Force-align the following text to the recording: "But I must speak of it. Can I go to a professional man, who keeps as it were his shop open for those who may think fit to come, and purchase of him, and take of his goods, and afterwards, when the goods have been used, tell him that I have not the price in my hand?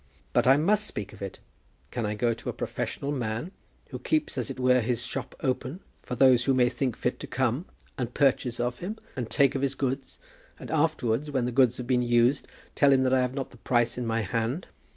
"But 0.33 0.47
I 0.47 0.57
must 0.57 0.87
speak 0.87 1.13
of 1.13 1.21
it. 1.21 1.37
Can 1.91 2.07
I 2.07 2.15
go 2.15 2.33
to 2.33 2.49
a 2.49 2.53
professional 2.53 3.11
man, 3.11 3.51
who 3.91 3.99
keeps 3.99 4.35
as 4.35 4.49
it 4.49 4.59
were 4.59 4.79
his 4.81 5.03
shop 5.03 5.35
open 5.41 5.79
for 6.01 6.15
those 6.15 6.45
who 6.45 6.55
may 6.55 6.69
think 6.69 6.97
fit 6.97 7.19
to 7.19 7.27
come, 7.27 7.67
and 7.99 8.11
purchase 8.11 8.59
of 8.59 8.79
him, 8.79 8.97
and 9.15 9.29
take 9.29 9.53
of 9.53 9.61
his 9.61 9.75
goods, 9.75 10.17
and 10.59 10.71
afterwards, 10.71 11.29
when 11.29 11.45
the 11.45 11.51
goods 11.51 11.77
have 11.77 11.85
been 11.85 12.01
used, 12.01 12.47
tell 12.73 12.91
him 12.91 13.03
that 13.03 13.13
I 13.13 13.21
have 13.21 13.35
not 13.35 13.51
the 13.51 13.57
price 13.57 13.95
in 13.95 14.07
my 14.07 14.21
hand? 14.21 14.65